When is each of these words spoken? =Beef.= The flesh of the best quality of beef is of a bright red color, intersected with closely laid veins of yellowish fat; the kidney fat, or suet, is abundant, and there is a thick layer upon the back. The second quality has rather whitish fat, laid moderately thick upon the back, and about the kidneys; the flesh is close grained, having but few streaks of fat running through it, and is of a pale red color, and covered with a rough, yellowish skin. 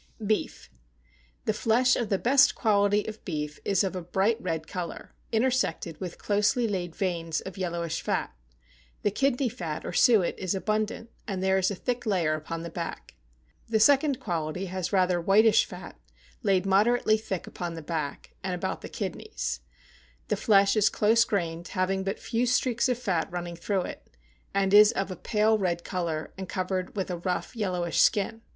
=Beef.= 0.25 0.67
The 1.45 1.53
flesh 1.53 1.95
of 1.95 2.09
the 2.09 2.17
best 2.17 2.55
quality 2.55 3.05
of 3.07 3.23
beef 3.23 3.59
is 3.63 3.83
of 3.83 3.95
a 3.95 4.01
bright 4.01 4.41
red 4.41 4.65
color, 4.65 5.13
intersected 5.31 5.99
with 6.01 6.17
closely 6.17 6.67
laid 6.67 6.95
veins 6.95 7.39
of 7.41 7.55
yellowish 7.55 8.01
fat; 8.01 8.33
the 9.03 9.11
kidney 9.11 9.47
fat, 9.47 9.85
or 9.85 9.93
suet, 9.93 10.33
is 10.39 10.55
abundant, 10.55 11.11
and 11.27 11.43
there 11.43 11.59
is 11.59 11.69
a 11.69 11.75
thick 11.75 12.07
layer 12.07 12.33
upon 12.33 12.63
the 12.63 12.71
back. 12.71 13.13
The 13.69 13.79
second 13.79 14.19
quality 14.19 14.65
has 14.65 14.91
rather 14.91 15.21
whitish 15.21 15.65
fat, 15.65 15.99
laid 16.41 16.65
moderately 16.65 17.15
thick 17.15 17.45
upon 17.45 17.75
the 17.75 17.83
back, 17.83 18.31
and 18.43 18.55
about 18.55 18.81
the 18.81 18.89
kidneys; 18.89 19.59
the 20.29 20.35
flesh 20.35 20.75
is 20.75 20.89
close 20.89 21.23
grained, 21.25 21.67
having 21.67 22.03
but 22.03 22.17
few 22.17 22.47
streaks 22.47 22.89
of 22.89 22.97
fat 22.97 23.27
running 23.31 23.55
through 23.55 23.81
it, 23.81 24.09
and 24.51 24.73
is 24.73 24.91
of 24.93 25.11
a 25.11 25.15
pale 25.15 25.59
red 25.59 25.83
color, 25.83 26.33
and 26.39 26.49
covered 26.49 26.95
with 26.95 27.11
a 27.11 27.17
rough, 27.19 27.55
yellowish 27.55 27.99
skin. 28.01 28.41